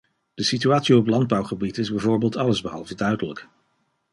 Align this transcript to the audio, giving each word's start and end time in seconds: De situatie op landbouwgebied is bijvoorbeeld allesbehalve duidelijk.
De 0.33 0.43
situatie 0.43 0.95
op 0.97 1.07
landbouwgebied 1.07 1.77
is 1.77 1.89
bijvoorbeeld 1.91 2.35
allesbehalve 2.35 2.95
duidelijk. 2.95 3.47